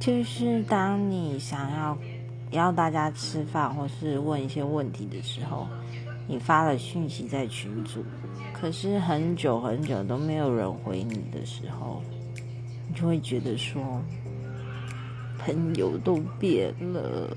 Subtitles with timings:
[0.00, 1.98] 就是当你想要
[2.50, 5.68] 要大家吃饭或是问一些问题的时候
[6.26, 8.02] 你发了讯息在群组
[8.52, 12.02] 可是很久很久都没有人回你的时候
[12.88, 14.02] 你就会觉得说
[15.38, 17.36] 朋友都变了。